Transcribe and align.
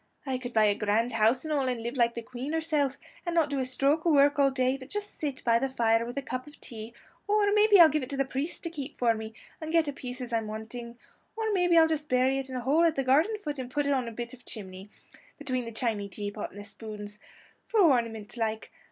I 0.25 0.39
could 0.39 0.51
buy 0.51 0.65
a 0.65 0.73
grand 0.73 1.13
house 1.13 1.45
and 1.45 1.53
all, 1.53 1.67
and 1.67 1.83
live 1.83 1.95
like 1.95 2.15
the 2.15 2.23
Queen 2.23 2.53
herself, 2.53 2.97
and 3.23 3.35
not 3.35 3.51
do 3.51 3.59
a 3.59 3.65
stroke 3.65 4.03
of 4.03 4.13
work 4.13 4.39
all 4.39 4.49
day, 4.49 4.75
but 4.75 4.89
just 4.89 5.19
sit 5.19 5.43
by 5.43 5.59
the 5.59 5.69
fire 5.69 6.07
with 6.07 6.17
a 6.17 6.23
cup 6.23 6.47
of 6.47 6.59
tea; 6.59 6.95
or 7.27 7.53
maybe 7.53 7.79
I'll 7.79 7.87
give 7.87 8.01
it 8.01 8.09
to 8.09 8.17
the 8.17 8.25
priest 8.25 8.63
to 8.63 8.71
keep 8.71 8.97
for 8.97 9.13
me, 9.13 9.35
and 9.61 9.71
get 9.71 9.87
a 9.87 9.93
piece 9.93 10.19
as 10.19 10.33
I'm 10.33 10.47
wanting; 10.47 10.97
or 11.35 11.53
maybe 11.53 11.77
I'll 11.77 11.85
just 11.87 12.09
bury 12.09 12.39
it 12.39 12.49
in 12.49 12.55
a 12.55 12.61
hole 12.61 12.83
at 12.83 12.95
the 12.95 13.03
garden 13.03 13.37
foot, 13.37 13.59
and 13.59 13.69
put 13.69 13.85
a 13.85 13.89
bit 13.89 13.93
on 13.93 14.15
the 14.15 14.41
chimney, 14.43 14.89
between 15.37 15.65
the 15.65 15.71
chiney 15.71 16.09
teapot 16.09 16.49
and 16.49 16.59
the 16.59 16.63
spoons 16.63 17.19
for 17.67 17.79
ornament 17.81 18.35
like. 18.37 18.71